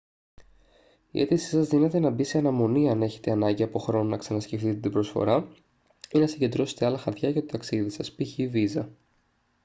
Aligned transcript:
η 1.11 1.21
αίτησή 1.21 1.47
σας 1.49 1.67
δύναται 1.67 1.99
να 1.99 2.09
μπει 2.09 2.23
σε 2.23 2.37
αναμονή 2.37 2.89
άν 2.89 3.01
έχετε 3.01 3.31
ανάγκη 3.31 3.63
από 3.63 3.79
χρόνο 3.79 4.09
να 4.09 4.17
ξανασκεφτείτε 4.17 4.79
την 4.79 4.91
προσφορά 4.91 5.47
ή 6.11 6.19
να 6.19 6.27
συγκεντρώσετε 6.27 6.85
άλλα 6.85 6.97
χαρτιά 6.97 7.29
για 7.29 7.41
το 7.41 7.47
ταξίδι 7.47 7.89
σας 7.89 8.11
π.χ. 8.11 8.35
βίζα 8.49 8.91